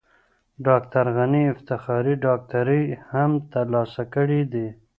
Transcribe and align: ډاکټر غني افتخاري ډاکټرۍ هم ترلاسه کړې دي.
ډاکټر 0.67 1.05
غني 1.17 1.43
افتخاري 1.53 2.13
ډاکټرۍ 2.25 2.83
هم 3.11 3.31
ترلاسه 3.53 4.03
کړې 4.13 4.41
دي. 4.53 4.67